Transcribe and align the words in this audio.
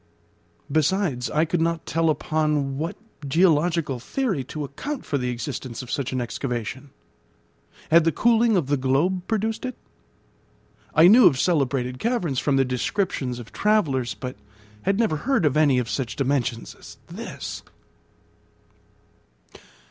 Besides 0.71 1.29
I 1.29 1.45
could 1.45 1.61
not 1.61 1.85
tell 1.85 2.09
upon 2.09 2.79
what 2.79 2.97
geological 3.27 3.99
theory 3.99 4.43
to 4.45 4.63
account 4.63 5.05
for 5.05 5.19
the 5.19 5.29
existence 5.29 5.83
of 5.83 5.91
such 5.91 6.11
an 6.11 6.19
excavation. 6.19 6.89
Had 7.91 8.03
the 8.03 8.11
cooling 8.11 8.57
of 8.57 8.65
the 8.65 8.77
globe 8.77 9.21
produced 9.27 9.63
it? 9.63 9.77
I 10.95 11.07
knew 11.07 11.27
of 11.27 11.37
celebrated 11.39 11.99
caverns 11.99 12.39
from 12.39 12.55
the 12.55 12.65
descriptions 12.65 13.37
of 13.37 13.51
travellers, 13.53 14.15
but 14.15 14.37
had 14.81 14.97
never 14.97 15.17
heard 15.17 15.45
of 15.45 15.55
any 15.55 15.77
of 15.77 15.87
such 15.87 16.15
dimensions 16.15 16.73
as 16.73 16.97
this. 17.05 17.61